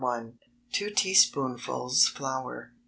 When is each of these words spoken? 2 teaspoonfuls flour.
2 0.71 0.89
teaspoonfuls 0.95 2.07
flour. 2.09 2.71